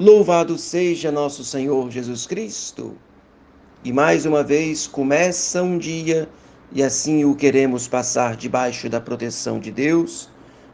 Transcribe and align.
Louvado 0.00 0.56
seja 0.56 1.12
nosso 1.12 1.44
Senhor 1.44 1.90
Jesus 1.90 2.26
Cristo. 2.26 2.96
E 3.84 3.92
mais 3.92 4.24
uma 4.24 4.42
vez 4.42 4.86
começa 4.86 5.62
um 5.62 5.76
dia 5.76 6.26
e 6.72 6.82
assim 6.82 7.26
o 7.26 7.34
queremos 7.34 7.86
passar 7.86 8.34
debaixo 8.34 8.88
da 8.88 8.98
proteção 8.98 9.60
de 9.60 9.70
Deus 9.70 10.30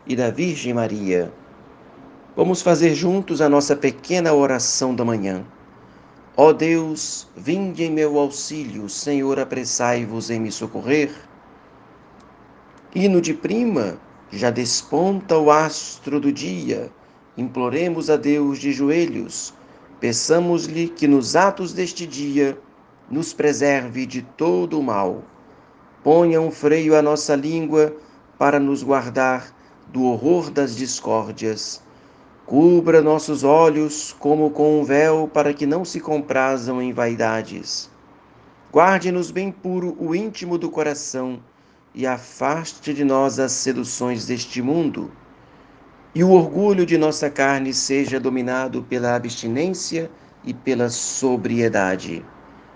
e 0.06 0.14
da 0.14 0.30
Virgem 0.30 0.72
Maria. 0.72 1.32
Vamos 2.36 2.62
fazer 2.62 2.94
juntos 2.94 3.40
a 3.40 3.48
nossa 3.48 3.74
pequena 3.74 4.32
oração 4.32 4.94
da 4.94 5.04
manhã. 5.04 5.44
Ó 6.36 6.52
Deus, 6.52 7.26
vinde 7.36 7.82
em 7.82 7.90
meu 7.90 8.20
auxílio, 8.20 8.88
Senhor, 8.88 9.40
apressai-vos 9.40 10.30
em 10.30 10.38
me 10.38 10.52
socorrer. 10.52 11.10
Hino 12.94 13.20
de 13.20 13.34
prima, 13.34 13.98
já 14.30 14.50
desponta 14.50 15.36
o 15.36 15.50
astro 15.50 16.20
do 16.20 16.30
dia 16.30 16.92
imploremos 17.36 18.08
a 18.08 18.16
Deus 18.16 18.58
de 18.58 18.72
joelhos, 18.72 19.52
peçamos-lhe 20.00 20.88
que 20.88 21.06
nos 21.06 21.36
atos 21.36 21.72
deste 21.72 22.06
dia 22.06 22.58
nos 23.10 23.32
preserve 23.32 24.06
de 24.06 24.22
todo 24.22 24.78
o 24.78 24.82
mal. 24.82 25.22
Ponha 26.02 26.40
um 26.40 26.50
freio 26.50 26.96
à 26.96 27.02
nossa 27.02 27.34
língua 27.34 27.94
para 28.38 28.58
nos 28.58 28.82
guardar 28.82 29.54
do 29.88 30.04
horror 30.04 30.50
das 30.50 30.76
discórdias. 30.76 31.82
Cubra 32.44 33.02
nossos 33.02 33.42
olhos 33.42 34.14
como 34.18 34.50
com 34.50 34.80
um 34.80 34.84
véu 34.84 35.28
para 35.32 35.52
que 35.52 35.66
não 35.66 35.84
se 35.84 36.00
comprazam 36.00 36.80
em 36.80 36.92
vaidades. 36.92 37.90
Guarde-nos 38.72 39.30
bem 39.30 39.50
puro 39.50 39.96
o 39.98 40.14
íntimo 40.14 40.56
do 40.56 40.70
coração 40.70 41.40
e 41.94 42.06
afaste 42.06 42.94
de 42.94 43.04
nós 43.04 43.38
as 43.38 43.52
seduções 43.52 44.26
deste 44.26 44.62
mundo 44.62 45.10
e 46.14 46.24
o 46.24 46.30
orgulho 46.30 46.86
de 46.86 46.96
nossa 46.96 47.28
carne 47.28 47.74
seja 47.74 48.18
dominado 48.18 48.82
pela 48.82 49.14
abstinência 49.14 50.10
e 50.44 50.54
pela 50.54 50.88
sobriedade. 50.88 52.24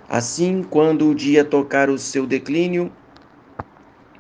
Assim, 0.09 0.63
quando 0.63 1.09
o 1.09 1.15
dia 1.15 1.45
tocar 1.45 1.89
o 1.89 1.97
seu 1.97 2.27
declínio, 2.27 2.93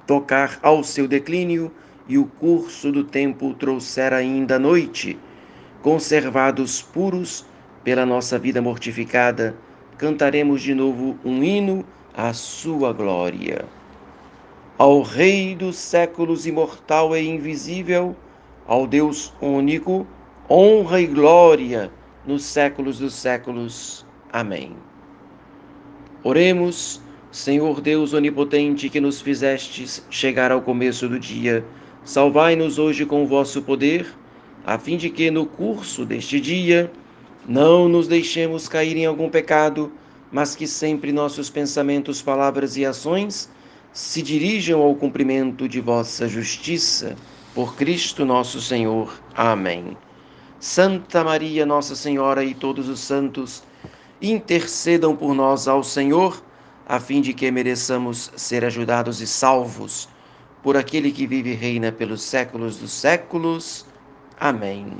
tocar 0.06 0.58
ao 0.62 0.84
seu 0.84 1.08
declínio 1.08 1.70
e 2.08 2.16
o 2.16 2.24
curso 2.24 2.90
do 2.90 3.04
tempo 3.04 3.54
trouxer 3.54 4.12
ainda 4.12 4.56
a 4.56 4.58
noite, 4.58 5.18
conservados 5.82 6.82
puros 6.82 7.44
pela 7.82 8.06
nossa 8.06 8.38
vida 8.38 8.60
mortificada, 8.62 9.56
cantaremos 9.98 10.62
de 10.62 10.74
novo 10.74 11.18
um 11.24 11.42
hino 11.42 11.84
à 12.14 12.32
sua 12.32 12.92
glória. 12.92 13.64
Ao 14.78 15.02
Rei 15.02 15.54
dos 15.54 15.76
séculos 15.76 16.46
imortal 16.46 17.16
e 17.16 17.28
invisível, 17.28 18.16
ao 18.70 18.86
Deus 18.86 19.32
único, 19.42 20.06
honra 20.48 21.00
e 21.00 21.06
glória 21.08 21.90
nos 22.24 22.44
séculos 22.44 23.00
dos 23.00 23.14
séculos. 23.14 24.06
Amém. 24.32 24.76
Oremos, 26.22 27.02
Senhor 27.32 27.80
Deus 27.80 28.12
onipotente, 28.12 28.88
que 28.88 29.00
nos 29.00 29.20
fizestes 29.20 30.06
chegar 30.08 30.52
ao 30.52 30.62
começo 30.62 31.08
do 31.08 31.18
dia, 31.18 31.64
salvai-nos 32.04 32.78
hoje 32.78 33.04
com 33.04 33.24
o 33.24 33.26
vosso 33.26 33.60
poder, 33.60 34.06
a 34.64 34.78
fim 34.78 34.96
de 34.96 35.10
que 35.10 35.32
no 35.32 35.46
curso 35.46 36.04
deste 36.04 36.40
dia 36.40 36.92
não 37.48 37.88
nos 37.88 38.06
deixemos 38.06 38.68
cair 38.68 38.96
em 38.96 39.04
algum 39.04 39.28
pecado, 39.28 39.90
mas 40.30 40.54
que 40.54 40.68
sempre 40.68 41.10
nossos 41.10 41.50
pensamentos, 41.50 42.22
palavras 42.22 42.76
e 42.76 42.86
ações 42.86 43.50
se 43.92 44.22
dirijam 44.22 44.80
ao 44.80 44.94
cumprimento 44.94 45.68
de 45.68 45.80
vossa 45.80 46.28
justiça 46.28 47.16
por 47.60 47.76
Cristo 47.76 48.24
nosso 48.24 48.58
Senhor. 48.58 49.20
Amém. 49.36 49.94
Santa 50.58 51.22
Maria, 51.22 51.66
Nossa 51.66 51.94
Senhora 51.94 52.42
e 52.42 52.54
todos 52.54 52.88
os 52.88 53.00
santos, 53.00 53.62
intercedam 54.22 55.14
por 55.14 55.34
nós 55.34 55.68
ao 55.68 55.84
Senhor, 55.84 56.42
a 56.88 56.98
fim 56.98 57.20
de 57.20 57.34
que 57.34 57.50
mereçamos 57.50 58.32
ser 58.34 58.64
ajudados 58.64 59.20
e 59.20 59.26
salvos 59.26 60.08
por 60.62 60.74
aquele 60.74 61.12
que 61.12 61.26
vive 61.26 61.50
e 61.50 61.54
reina 61.54 61.92
pelos 61.92 62.22
séculos 62.22 62.78
dos 62.78 62.92
séculos. 62.92 63.84
Amém. 64.40 64.96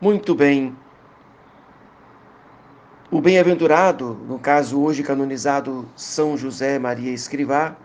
Muito 0.00 0.32
bem. 0.32 0.76
O 3.10 3.20
bem-aventurado, 3.20 4.14
no 4.28 4.38
caso 4.38 4.80
hoje 4.80 5.02
canonizado 5.02 5.88
São 5.96 6.36
José 6.36 6.78
Maria 6.78 7.10
Escrivá, 7.10 7.76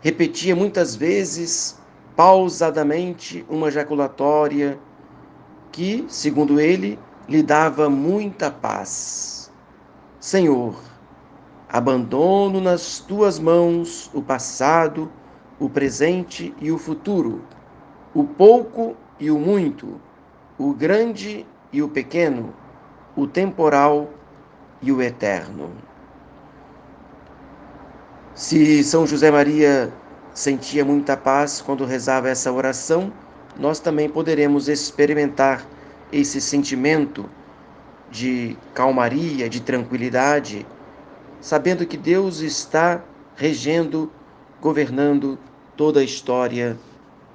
repetia 0.00 0.54
muitas 0.54 0.94
vezes, 0.94 1.78
pausadamente, 2.14 3.44
uma 3.48 3.70
jaculatória 3.70 4.78
que, 5.72 6.04
segundo 6.08 6.60
ele, 6.60 6.98
lhe 7.28 7.42
dava 7.42 7.90
muita 7.90 8.50
paz. 8.50 9.52
Senhor, 10.20 10.74
abandono 11.68 12.60
nas 12.60 12.98
tuas 13.00 13.38
mãos 13.38 14.10
o 14.14 14.22
passado, 14.22 15.10
o 15.58 15.68
presente 15.68 16.54
e 16.60 16.70
o 16.70 16.78
futuro, 16.78 17.42
o 18.14 18.24
pouco 18.24 18.96
e 19.18 19.30
o 19.30 19.38
muito, 19.38 20.00
o 20.58 20.72
grande 20.72 21.46
e 21.72 21.82
o 21.82 21.88
pequeno, 21.88 22.54
o 23.14 23.26
temporal 23.26 24.10
e 24.80 24.92
o 24.92 25.02
eterno. 25.02 25.70
Se 28.36 28.84
São 28.84 29.06
José 29.06 29.30
Maria 29.30 29.90
sentia 30.34 30.84
muita 30.84 31.16
paz 31.16 31.62
quando 31.62 31.86
rezava 31.86 32.28
essa 32.28 32.52
oração, 32.52 33.10
nós 33.58 33.80
também 33.80 34.10
poderemos 34.10 34.68
experimentar 34.68 35.66
esse 36.12 36.38
sentimento 36.38 37.24
de 38.10 38.54
calmaria, 38.74 39.48
de 39.48 39.62
tranquilidade, 39.62 40.66
sabendo 41.40 41.86
que 41.86 41.96
Deus 41.96 42.40
está 42.40 43.02
regendo, 43.34 44.12
governando 44.60 45.38
toda 45.74 46.00
a 46.00 46.04
história, 46.04 46.76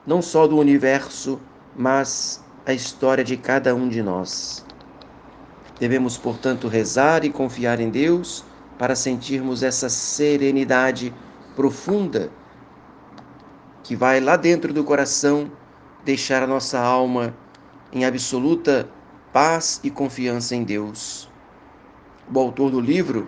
não 0.06 0.22
só 0.22 0.46
do 0.46 0.60
universo, 0.60 1.42
mas 1.76 2.44
a 2.64 2.74
história 2.74 3.24
de 3.24 3.38
cada 3.38 3.74
um 3.74 3.90
de 3.90 4.04
nós. 4.04 4.64
Devemos, 5.80 6.16
portanto, 6.16 6.68
rezar 6.68 7.26
e 7.26 7.32
confiar 7.32 7.80
em 7.80 7.90
Deus 7.90 8.46
para 8.82 8.96
sentirmos 8.96 9.62
essa 9.62 9.90
serenidade 9.90 11.14
profunda 11.56 12.32
que 13.84 13.96
vai 13.96 14.20
lá 14.20 14.36
dentro 14.36 14.74
do 14.74 14.84
coração 14.84 15.52
deixar 16.04 16.42
a 16.42 16.48
nossa 16.48 16.80
alma 16.80 17.32
em 17.94 18.06
absoluta 18.06 18.90
paz 19.32 19.80
e 19.84 19.92
confiança 19.92 20.56
em 20.56 20.64
Deus. 20.64 21.30
O 22.34 22.40
autor 22.40 22.72
do 22.72 22.82
livro, 22.82 23.28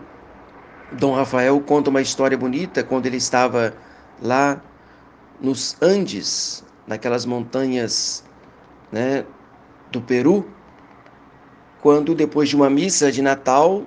Dom 0.92 1.14
Rafael, 1.14 1.62
conta 1.62 1.92
uma 1.92 2.02
história 2.02 2.36
bonita 2.36 2.84
quando 2.84 3.06
ele 3.06 3.18
estava 3.18 3.76
lá 4.20 4.60
nos 5.40 5.78
Andes, 5.80 6.64
naquelas 6.88 7.28
montanhas 7.28 8.24
né, 8.92 9.24
do 9.92 10.02
Peru, 10.02 10.50
quando 11.80 12.16
depois 12.16 12.50
de 12.50 12.56
uma 12.56 12.72
missa 12.72 13.12
de 13.12 13.22
Natal 13.22 13.86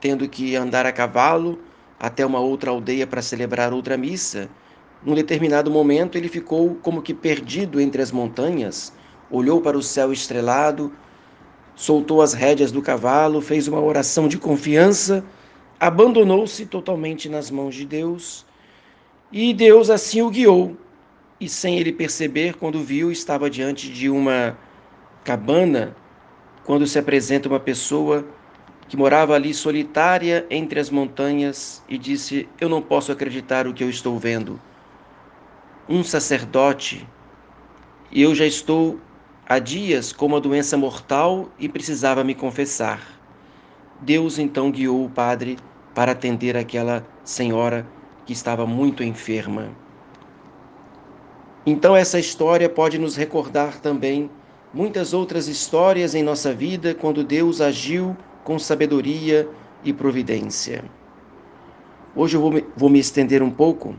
tendo 0.00 0.28
que 0.28 0.54
andar 0.56 0.86
a 0.86 0.92
cavalo 0.92 1.58
até 1.98 2.24
uma 2.24 2.38
outra 2.38 2.70
aldeia 2.70 3.06
para 3.06 3.22
celebrar 3.22 3.72
outra 3.72 3.96
missa. 3.96 4.48
Num 5.04 5.14
determinado 5.14 5.70
momento, 5.70 6.16
ele 6.16 6.28
ficou 6.28 6.76
como 6.76 7.02
que 7.02 7.14
perdido 7.14 7.80
entre 7.80 8.02
as 8.02 8.12
montanhas, 8.12 8.92
olhou 9.30 9.60
para 9.60 9.76
o 9.76 9.82
céu 9.82 10.12
estrelado, 10.12 10.92
soltou 11.74 12.20
as 12.20 12.32
rédeas 12.32 12.72
do 12.72 12.82
cavalo, 12.82 13.40
fez 13.40 13.68
uma 13.68 13.80
oração 13.80 14.28
de 14.28 14.38
confiança, 14.38 15.24
abandonou-se 15.78 16.66
totalmente 16.66 17.28
nas 17.28 17.50
mãos 17.50 17.74
de 17.74 17.84
Deus 17.84 18.44
e 19.30 19.52
Deus 19.52 19.90
assim 19.90 20.22
o 20.22 20.30
guiou. 20.30 20.76
E 21.40 21.48
sem 21.48 21.78
ele 21.78 21.92
perceber, 21.92 22.54
quando 22.56 22.82
viu, 22.82 23.12
estava 23.12 23.48
diante 23.48 23.88
de 23.88 24.10
uma 24.10 24.58
cabana, 25.22 25.96
quando 26.64 26.84
se 26.84 26.98
apresenta 26.98 27.48
uma 27.48 27.60
pessoa 27.60 28.26
que 28.88 28.96
morava 28.96 29.34
ali 29.34 29.52
solitária 29.52 30.46
entre 30.50 30.80
as 30.80 30.88
montanhas, 30.88 31.82
e 31.88 31.98
disse: 31.98 32.48
Eu 32.60 32.68
não 32.68 32.80
posso 32.80 33.12
acreditar 33.12 33.66
o 33.66 33.74
que 33.74 33.84
eu 33.84 33.90
estou 33.90 34.18
vendo. 34.18 34.60
Um 35.88 36.02
sacerdote, 36.02 37.06
e 38.10 38.22
eu 38.22 38.34
já 38.34 38.46
estou 38.46 38.98
há 39.46 39.58
dias 39.58 40.12
com 40.12 40.26
uma 40.26 40.40
doença 40.40 40.76
mortal 40.76 41.50
e 41.58 41.68
precisava 41.68 42.24
me 42.24 42.34
confessar. 42.34 43.00
Deus 44.00 44.38
então 44.38 44.70
guiou 44.70 45.04
o 45.04 45.10
padre 45.10 45.58
para 45.94 46.12
atender 46.12 46.56
aquela 46.56 47.06
senhora 47.24 47.86
que 48.24 48.32
estava 48.32 48.66
muito 48.66 49.02
enferma. 49.02 49.70
Então, 51.66 51.94
essa 51.94 52.18
história 52.18 52.68
pode 52.68 52.98
nos 52.98 53.16
recordar 53.16 53.80
também 53.80 54.30
muitas 54.72 55.12
outras 55.12 55.48
histórias 55.48 56.14
em 56.14 56.22
nossa 56.22 56.52
vida 56.54 56.94
quando 56.94 57.24
Deus 57.24 57.60
agiu 57.60 58.16
com 58.44 58.58
sabedoria 58.58 59.48
e 59.84 59.92
providência. 59.92 60.84
Hoje 62.14 62.36
eu 62.36 62.40
vou 62.40 62.50
me, 62.50 62.64
vou 62.76 62.88
me 62.88 62.98
estender 62.98 63.42
um 63.42 63.50
pouco, 63.50 63.94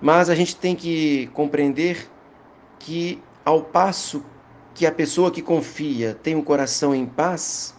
mas 0.00 0.28
a 0.28 0.34
gente 0.34 0.54
tem 0.54 0.76
que 0.76 1.28
compreender 1.28 2.08
que, 2.78 3.22
ao 3.44 3.62
passo 3.62 4.24
que 4.74 4.86
a 4.86 4.92
pessoa 4.92 5.30
que 5.30 5.40
confia 5.40 6.18
tem 6.22 6.34
o 6.34 6.38
um 6.38 6.42
coração 6.42 6.94
em 6.94 7.06
paz. 7.06 7.74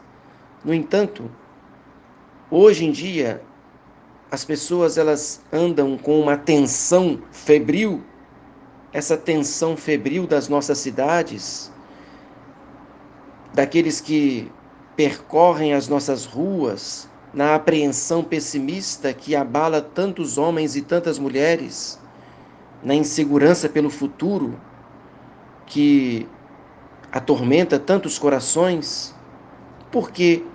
No 0.63 0.73
entanto, 0.73 1.29
hoje 2.49 2.85
em 2.85 2.91
dia 2.91 3.41
as 4.31 4.43
pessoas 4.43 4.97
elas 4.97 5.41
andam 5.51 5.97
com 5.97 6.19
uma 6.19 6.35
tensão 6.35 7.21
febril, 7.31 8.03
essa 8.91 9.15
tensão 9.15 9.77
febril 9.77 10.25
das 10.25 10.49
nossas 10.49 10.77
cidades, 10.77 11.71
daqueles 13.55 14.01
que 14.01 14.51
percorrem 14.97 15.73
as 15.73 15.87
nossas 15.87 16.25
ruas 16.25 17.07
na 17.33 17.55
apreensão 17.55 18.21
pessimista 18.21 19.13
que 19.13 19.33
abala 19.33 19.81
tantos 19.81 20.37
homens 20.37 20.75
e 20.75 20.81
tantas 20.81 21.17
mulheres, 21.17 21.97
na 22.83 22.93
insegurança 22.93 23.69
pelo 23.69 23.89
futuro 23.89 24.59
que 25.65 26.27
atormenta 27.11 27.79
tantos 27.79 28.19
corações, 28.19 29.15
por 29.89 30.11
que 30.11 30.45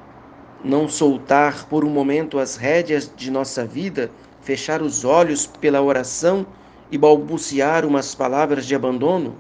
não 0.63 0.87
soltar 0.87 1.67
por 1.69 1.87
um 1.87 1.91
momento 1.91 2.39
as 2.39 2.57
rédeas 2.57 3.11
de 3.17 3.31
nossa 3.31 3.65
vida, 3.65 4.11
fechar 4.43 4.83
os 4.83 5.07
olhos 5.07 5.47
pela 5.47 5.81
oração 5.81 6.47
e 6.91 6.99
balbuciar 6.99 7.87
umas 7.87 8.15
palavras 8.15 8.67
de 8.67 8.75
abandono? 8.75 9.37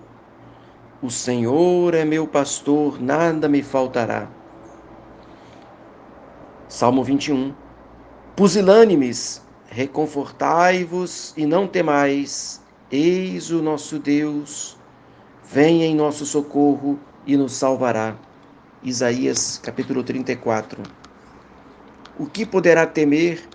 O 1.02 1.11
Senhor 1.11 1.94
é 1.94 2.05
meu 2.05 2.26
pastor, 2.26 3.00
nada 3.00 3.49
me 3.49 3.62
faltará. 3.62 4.29
Salmo 6.69 7.02
21. 7.02 7.55
Pusilânimes, 8.37 9.41
reconfortai-vos 9.70 11.32
e 11.38 11.47
não 11.47 11.67
temais, 11.67 12.61
eis 12.93 13.50
o 13.50 13.62
nosso 13.62 13.99
Deus, 13.99 14.76
vem 15.43 15.85
em 15.85 15.94
nosso 15.94 16.26
socorro 16.26 16.99
e 17.26 17.35
nos 17.35 17.55
salvará. 17.55 18.14
Isaías 18.82 19.56
capítulo 19.56 20.02
34. 20.02 20.82
O 22.19 22.26
que 22.26 22.44
poderá 22.44 22.87
temer? 22.87 23.49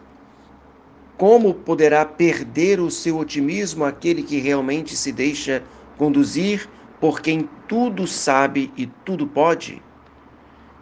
Como 1.16 1.54
poderá 1.54 2.06
perder 2.06 2.80
o 2.80 2.90
seu 2.90 3.20
otimismo 3.20 3.86
aquele 3.86 4.24
que 4.24 4.40
realmente 4.40 4.96
se 4.96 5.12
deixa 5.12 5.62
conduzir 5.96 6.68
por 7.00 7.22
quem 7.22 7.50
tudo 7.68 8.08
sabe 8.08 8.72
e 8.78 8.86
tudo 8.86 9.28
pode? 9.28 9.82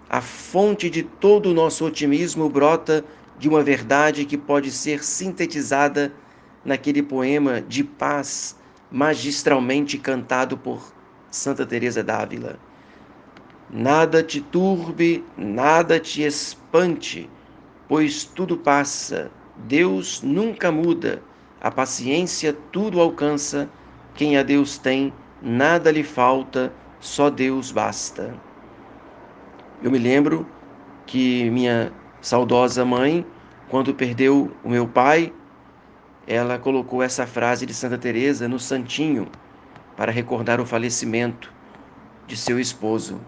A 0.09 0.21
fonte 0.21 0.89
de 0.89 1.03
todo 1.03 1.49
o 1.49 1.53
nosso 1.53 1.85
otimismo 1.85 2.49
brota 2.49 3.03
de 3.39 3.49
uma 3.49 3.63
verdade 3.63 4.25
que 4.25 4.37
pode 4.37 4.71
ser 4.71 5.03
sintetizada 5.03 6.13
naquele 6.63 7.01
poema 7.01 7.61
de 7.61 7.83
paz 7.83 8.55
magistralmente 8.91 9.97
cantado 9.97 10.55
por 10.55 10.93
Santa 11.31 11.65
Teresa 11.65 12.03
d'Ávila. 12.03 12.59
Nada 13.69 14.21
te 14.21 14.39
turbe, 14.39 15.25
nada 15.35 15.99
te 15.99 16.21
espante, 16.21 17.27
pois 17.87 18.23
tudo 18.23 18.55
passa, 18.55 19.31
Deus 19.57 20.21
nunca 20.21 20.71
muda, 20.71 21.23
a 21.59 21.71
paciência 21.71 22.55
tudo 22.71 23.01
alcança, 23.01 23.67
quem 24.13 24.37
a 24.37 24.43
Deus 24.43 24.77
tem, 24.77 25.11
nada 25.43 25.91
lhe 25.91 26.03
falta, 26.03 26.71
só 27.01 27.29
Deus 27.29 27.69
basta. 27.69 28.33
Eu 29.81 29.91
me 29.91 29.99
lembro 29.99 30.47
que 31.05 31.49
minha 31.49 31.91
saudosa 32.21 32.85
mãe, 32.85 33.25
quando 33.67 33.93
perdeu 33.93 34.51
o 34.63 34.69
meu 34.69 34.87
pai, 34.87 35.33
ela 36.25 36.57
colocou 36.57 37.03
essa 37.03 37.27
frase 37.27 37.65
de 37.65 37.73
Santa 37.73 37.97
Teresa 37.97 38.47
no 38.47 38.57
santinho 38.57 39.27
para 39.97 40.11
recordar 40.11 40.61
o 40.61 40.65
falecimento 40.65 41.51
de 42.25 42.37
seu 42.37 42.57
esposo. 42.57 43.19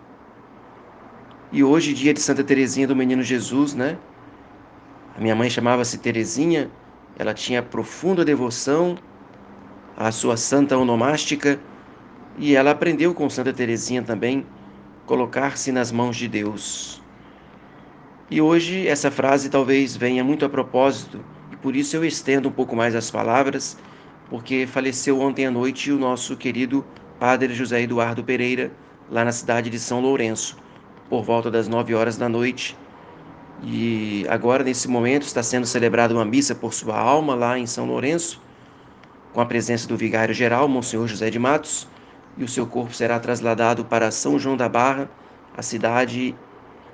E 1.51 1.61
hoje, 1.63 1.93
dia 1.93 2.13
de 2.13 2.21
Santa 2.21 2.43
Teresinha 2.43 2.87
do 2.87 2.95
Menino 2.95 3.21
Jesus, 3.21 3.73
né? 3.73 3.97
A 5.17 5.21
minha 5.21 5.35
mãe 5.35 5.49
chamava-se 5.49 5.97
Terezinha, 5.97 6.71
ela 7.17 7.33
tinha 7.33 7.61
profunda 7.61 8.23
devoção 8.23 8.97
à 9.97 10.11
sua 10.11 10.37
santa 10.37 10.77
onomástica 10.77 11.59
e 12.37 12.55
ela 12.55 12.71
aprendeu 12.71 13.13
com 13.13 13.29
Santa 13.29 13.53
Terezinha 13.53 14.01
também 14.01 14.45
colocar-se 15.05 15.71
nas 15.71 15.91
mãos 15.91 16.17
de 16.17 16.27
Deus. 16.27 17.01
E 18.29 18.41
hoje 18.41 18.87
essa 18.87 19.11
frase 19.11 19.49
talvez 19.49 19.95
venha 19.95 20.23
muito 20.23 20.45
a 20.45 20.49
propósito, 20.49 21.23
e 21.51 21.55
por 21.55 21.75
isso 21.75 21.95
eu 21.95 22.03
estendo 22.03 22.49
um 22.49 22.51
pouco 22.51 22.75
mais 22.75 22.95
as 22.95 23.11
palavras, 23.11 23.77
porque 24.29 24.65
faleceu 24.65 25.21
ontem 25.21 25.45
à 25.45 25.51
noite 25.51 25.91
o 25.91 25.97
nosso 25.97 26.35
querido 26.35 26.83
Padre 27.19 27.53
José 27.53 27.81
Eduardo 27.81 28.23
Pereira, 28.23 28.71
lá 29.09 29.23
na 29.23 29.31
cidade 29.31 29.69
de 29.69 29.79
São 29.79 30.01
Lourenço, 30.01 30.57
por 31.09 31.23
volta 31.23 31.51
das 31.51 31.67
nove 31.67 31.93
horas 31.93 32.17
da 32.17 32.27
noite. 32.27 32.75
E 33.63 34.25
agora, 34.27 34.63
nesse 34.63 34.87
momento, 34.87 35.23
está 35.23 35.41
sendo 35.41 35.65
celebrada 35.65 36.13
uma 36.13 36.25
missa 36.25 36.53
por 36.55 36.73
sua 36.73 36.99
alma 36.99 37.35
lá 37.35 37.57
em 37.57 37.67
São 37.67 37.85
Lourenço, 37.85 38.41
com 39.31 39.39
a 39.39 39.45
presença 39.45 39.87
do 39.87 39.95
vigário-geral, 39.95 40.67
Monsenhor 40.67 41.07
José 41.07 41.29
de 41.29 41.37
Matos, 41.37 41.87
e 42.37 42.43
o 42.43 42.47
seu 42.47 42.67
corpo 42.67 42.93
será 42.93 43.19
trasladado 43.19 43.85
para 43.85 44.11
São 44.11 44.37
João 44.37 44.57
da 44.57 44.67
Barra, 44.67 45.09
a 45.55 45.61
cidade 45.61 46.35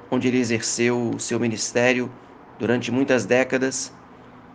onde 0.10 0.28
ele 0.28 0.38
exerceu 0.38 1.12
o 1.16 1.20
seu 1.20 1.40
ministério 1.40 2.12
durante 2.60 2.92
muitas 2.92 3.26
décadas 3.26 3.94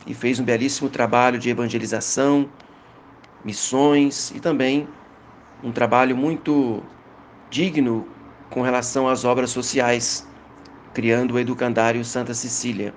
e 0.07 0.15
fez 0.15 0.39
um 0.39 0.45
belíssimo 0.45 0.89
trabalho 0.89 1.39
de 1.39 1.51
evangelização, 1.51 2.49
missões 3.45 4.31
e 4.31 4.41
também 4.41 4.87
um 5.63 5.73
trabalho 5.73 6.17
muito 6.17 6.83
digno 7.51 8.07
com 8.51 8.63
relação 8.63 9.09
às 9.09 9.25
obras 9.25 9.51
sociais 9.51 10.29
criando 10.93 11.35
o 11.35 11.39
educandário 11.39 12.03
Santa 12.05 12.33
Cecília. 12.33 12.95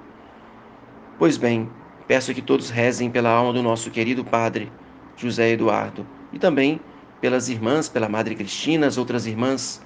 Pois 1.17 1.35
bem, 1.35 1.69
peço 2.07 2.33
que 2.33 2.41
todos 2.41 2.69
rezem 2.69 3.09
pela 3.11 3.29
alma 3.29 3.51
do 3.51 3.61
nosso 3.61 3.91
querido 3.91 4.23
Padre 4.23 4.71
José 5.17 5.49
Eduardo 5.49 6.07
e 6.31 6.39
também 6.39 6.79
pelas 7.21 7.49
irmãs, 7.49 7.89
pela 7.89 8.09
Madre 8.09 8.35
Cristina, 8.35 8.87
as 8.87 8.97
outras 8.97 9.25
irmãs 9.25 9.81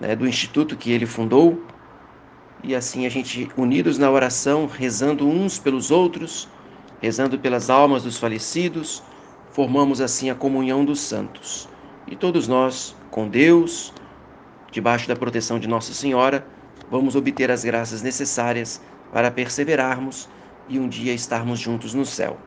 né, 0.00 0.14
do 0.14 0.26
instituto 0.26 0.76
que 0.76 0.92
ele 0.92 1.06
fundou. 1.06 1.62
E 2.62 2.74
assim 2.74 3.06
a 3.06 3.08
gente, 3.08 3.48
unidos 3.56 3.98
na 3.98 4.10
oração, 4.10 4.66
rezando 4.66 5.28
uns 5.28 5.58
pelos 5.58 5.90
outros, 5.90 6.48
rezando 7.00 7.38
pelas 7.38 7.68
almas 7.68 8.02
dos 8.02 8.18
falecidos, 8.18 9.02
formamos 9.50 10.00
assim 10.00 10.30
a 10.30 10.34
comunhão 10.34 10.84
dos 10.84 11.00
santos. 11.00 11.68
E 12.06 12.16
todos 12.16 12.48
nós, 12.48 12.94
com 13.10 13.28
Deus, 13.28 13.92
debaixo 14.70 15.06
da 15.06 15.16
proteção 15.16 15.58
de 15.58 15.68
Nossa 15.68 15.92
Senhora, 15.94 16.46
vamos 16.90 17.14
obter 17.14 17.50
as 17.50 17.64
graças 17.64 18.02
necessárias 18.02 18.80
para 19.12 19.30
perseverarmos 19.30 20.28
e 20.68 20.78
um 20.78 20.88
dia 20.88 21.12
estarmos 21.12 21.60
juntos 21.60 21.94
no 21.94 22.04
céu. 22.04 22.38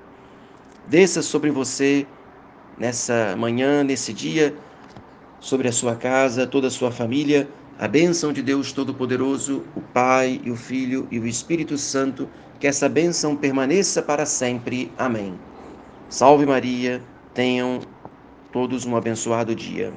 Desça 0.87 1.21
sobre 1.21 1.51
você 1.51 2.05
nessa 2.77 3.35
manhã, 3.37 3.83
nesse 3.83 4.13
dia, 4.13 4.55
sobre 5.39 5.67
a 5.67 5.71
sua 5.71 5.95
casa, 5.95 6.47
toda 6.47 6.67
a 6.67 6.71
sua 6.71 6.91
família, 6.91 7.47
a 7.79 7.87
bênção 7.87 8.33
de 8.33 8.41
Deus 8.41 8.71
Todo-Poderoso, 8.71 9.63
o 9.75 9.81
Pai 9.81 10.41
e 10.43 10.49
o 10.49 10.55
Filho 10.55 11.07
e 11.11 11.19
o 11.19 11.27
Espírito 11.27 11.77
Santo, 11.77 12.27
que 12.59 12.67
essa 12.67 12.89
bênção 12.89 13.35
permaneça 13.35 14.01
para 14.01 14.25
sempre. 14.25 14.91
Amém. 14.97 15.39
Salve 16.09 16.45
Maria, 16.45 17.01
tenham 17.33 17.79
todos 18.51 18.85
um 18.85 18.95
abençoado 18.95 19.53
dia. 19.53 19.93